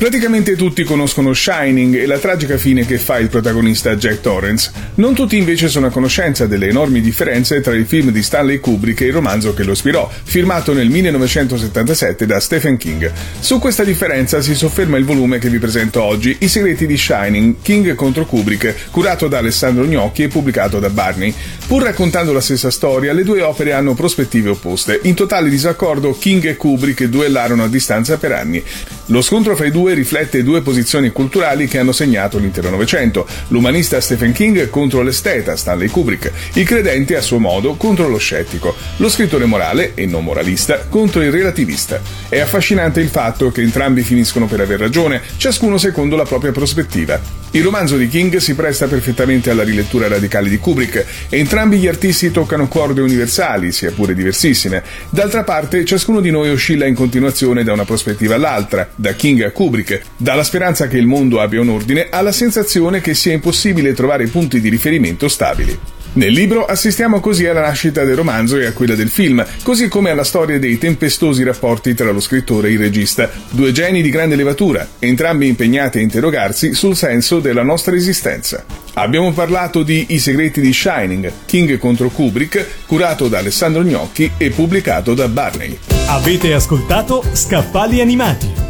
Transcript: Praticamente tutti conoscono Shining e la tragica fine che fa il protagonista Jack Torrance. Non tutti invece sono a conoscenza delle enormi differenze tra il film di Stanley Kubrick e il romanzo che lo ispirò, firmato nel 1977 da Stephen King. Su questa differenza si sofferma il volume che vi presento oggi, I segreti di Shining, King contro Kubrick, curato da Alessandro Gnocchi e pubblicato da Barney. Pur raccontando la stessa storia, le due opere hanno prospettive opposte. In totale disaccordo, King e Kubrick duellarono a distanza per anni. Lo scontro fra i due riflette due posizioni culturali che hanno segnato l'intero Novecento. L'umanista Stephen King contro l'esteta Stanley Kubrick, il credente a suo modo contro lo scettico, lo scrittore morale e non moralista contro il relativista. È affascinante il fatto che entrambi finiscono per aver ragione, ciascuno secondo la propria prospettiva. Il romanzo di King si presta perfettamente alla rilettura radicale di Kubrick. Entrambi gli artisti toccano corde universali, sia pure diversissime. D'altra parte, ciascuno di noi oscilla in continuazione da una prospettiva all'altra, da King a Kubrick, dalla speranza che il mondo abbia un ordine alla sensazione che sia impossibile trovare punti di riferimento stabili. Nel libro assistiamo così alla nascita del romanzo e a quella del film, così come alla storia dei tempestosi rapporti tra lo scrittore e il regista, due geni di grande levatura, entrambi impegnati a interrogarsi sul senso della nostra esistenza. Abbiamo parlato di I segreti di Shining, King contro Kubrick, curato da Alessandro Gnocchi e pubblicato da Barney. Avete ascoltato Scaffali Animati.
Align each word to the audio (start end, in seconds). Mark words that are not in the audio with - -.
Praticamente 0.00 0.56
tutti 0.56 0.82
conoscono 0.82 1.34
Shining 1.34 1.94
e 1.94 2.06
la 2.06 2.18
tragica 2.18 2.56
fine 2.56 2.86
che 2.86 2.96
fa 2.96 3.18
il 3.18 3.28
protagonista 3.28 3.96
Jack 3.96 4.22
Torrance. 4.22 4.72
Non 4.94 5.12
tutti 5.12 5.36
invece 5.36 5.68
sono 5.68 5.88
a 5.88 5.90
conoscenza 5.90 6.46
delle 6.46 6.68
enormi 6.68 7.02
differenze 7.02 7.60
tra 7.60 7.74
il 7.74 7.84
film 7.84 8.10
di 8.10 8.22
Stanley 8.22 8.60
Kubrick 8.60 9.02
e 9.02 9.08
il 9.08 9.12
romanzo 9.12 9.52
che 9.52 9.62
lo 9.62 9.72
ispirò, 9.72 10.10
firmato 10.22 10.72
nel 10.72 10.88
1977 10.88 12.24
da 12.24 12.40
Stephen 12.40 12.78
King. 12.78 13.12
Su 13.40 13.58
questa 13.58 13.84
differenza 13.84 14.40
si 14.40 14.54
sofferma 14.54 14.96
il 14.96 15.04
volume 15.04 15.38
che 15.38 15.50
vi 15.50 15.58
presento 15.58 16.02
oggi, 16.02 16.34
I 16.40 16.48
segreti 16.48 16.86
di 16.86 16.96
Shining, 16.96 17.56
King 17.60 17.94
contro 17.94 18.24
Kubrick, 18.24 18.90
curato 18.90 19.28
da 19.28 19.36
Alessandro 19.36 19.84
Gnocchi 19.84 20.22
e 20.22 20.28
pubblicato 20.28 20.80
da 20.80 20.88
Barney. 20.88 21.34
Pur 21.66 21.82
raccontando 21.82 22.32
la 22.32 22.40
stessa 22.40 22.70
storia, 22.70 23.12
le 23.12 23.22
due 23.22 23.42
opere 23.42 23.74
hanno 23.74 23.92
prospettive 23.92 24.48
opposte. 24.48 25.00
In 25.02 25.12
totale 25.12 25.50
disaccordo, 25.50 26.16
King 26.18 26.46
e 26.46 26.56
Kubrick 26.56 27.04
duellarono 27.04 27.64
a 27.64 27.68
distanza 27.68 28.16
per 28.16 28.32
anni. 28.32 28.64
Lo 29.10 29.22
scontro 29.22 29.56
fra 29.56 29.66
i 29.66 29.72
due 29.72 29.94
riflette 29.94 30.44
due 30.44 30.62
posizioni 30.62 31.10
culturali 31.10 31.66
che 31.66 31.78
hanno 31.78 31.90
segnato 31.90 32.38
l'intero 32.38 32.70
Novecento. 32.70 33.26
L'umanista 33.48 34.00
Stephen 34.00 34.30
King 34.30 34.70
contro 34.70 35.02
l'esteta 35.02 35.56
Stanley 35.56 35.88
Kubrick, 35.88 36.30
il 36.52 36.64
credente 36.64 37.16
a 37.16 37.20
suo 37.20 37.40
modo 37.40 37.74
contro 37.74 38.06
lo 38.06 38.18
scettico, 38.18 38.76
lo 38.98 39.08
scrittore 39.08 39.46
morale 39.46 39.94
e 39.94 40.06
non 40.06 40.22
moralista 40.22 40.86
contro 40.88 41.22
il 41.22 41.32
relativista. 41.32 42.00
È 42.28 42.38
affascinante 42.38 43.00
il 43.00 43.08
fatto 43.08 43.50
che 43.50 43.62
entrambi 43.62 44.02
finiscono 44.02 44.46
per 44.46 44.60
aver 44.60 44.78
ragione, 44.78 45.20
ciascuno 45.36 45.76
secondo 45.76 46.14
la 46.14 46.24
propria 46.24 46.52
prospettiva. 46.52 47.40
Il 47.52 47.64
romanzo 47.64 47.96
di 47.96 48.06
King 48.06 48.36
si 48.36 48.54
presta 48.54 48.86
perfettamente 48.86 49.50
alla 49.50 49.64
rilettura 49.64 50.06
radicale 50.06 50.48
di 50.48 50.58
Kubrick. 50.58 51.04
Entrambi 51.30 51.78
gli 51.78 51.88
artisti 51.88 52.30
toccano 52.30 52.68
corde 52.68 53.00
universali, 53.00 53.72
sia 53.72 53.90
pure 53.90 54.14
diversissime. 54.14 54.84
D'altra 55.08 55.42
parte, 55.42 55.84
ciascuno 55.84 56.20
di 56.20 56.30
noi 56.30 56.50
oscilla 56.50 56.86
in 56.86 56.94
continuazione 56.94 57.64
da 57.64 57.72
una 57.72 57.84
prospettiva 57.84 58.36
all'altra, 58.36 58.88
da 59.00 59.14
King 59.14 59.42
a 59.42 59.50
Kubrick, 59.50 60.02
dalla 60.16 60.44
speranza 60.44 60.86
che 60.86 60.98
il 60.98 61.06
mondo 61.06 61.40
abbia 61.40 61.62
un 61.62 61.70
ordine 61.70 62.08
alla 62.10 62.32
sensazione 62.32 63.00
che 63.00 63.14
sia 63.14 63.32
impossibile 63.32 63.94
trovare 63.94 64.26
punti 64.26 64.60
di 64.60 64.68
riferimento 64.68 65.26
stabili. 65.26 65.78
Nel 66.12 66.32
libro 66.32 66.66
assistiamo 66.66 67.20
così 67.20 67.46
alla 67.46 67.60
nascita 67.60 68.02
del 68.02 68.16
romanzo 68.16 68.58
e 68.58 68.66
a 68.66 68.72
quella 68.72 68.96
del 68.96 69.10
film, 69.10 69.46
così 69.62 69.86
come 69.86 70.10
alla 70.10 70.24
storia 70.24 70.58
dei 70.58 70.76
tempestosi 70.76 71.44
rapporti 71.44 71.94
tra 71.94 72.10
lo 72.10 72.18
scrittore 72.18 72.68
e 72.68 72.72
il 72.72 72.78
regista, 72.80 73.30
due 73.50 73.70
geni 73.70 74.02
di 74.02 74.10
grande 74.10 74.34
levatura, 74.34 74.86
entrambi 74.98 75.46
impegnati 75.46 75.98
a 75.98 76.02
interrogarsi 76.02 76.74
sul 76.74 76.96
senso 76.96 77.38
della 77.38 77.62
nostra 77.62 77.94
esistenza. 77.94 78.64
Abbiamo 78.94 79.32
parlato 79.32 79.84
di 79.84 80.06
I 80.08 80.18
segreti 80.18 80.60
di 80.60 80.72
Shining, 80.72 81.32
King 81.46 81.78
contro 81.78 82.08
Kubrick, 82.08 82.66
curato 82.86 83.28
da 83.28 83.38
Alessandro 83.38 83.82
Gnocchi 83.82 84.32
e 84.36 84.50
pubblicato 84.50 85.14
da 85.14 85.28
Barney. 85.28 85.78
Avete 86.08 86.52
ascoltato 86.52 87.22
Scaffali 87.32 88.00
Animati. 88.00 88.69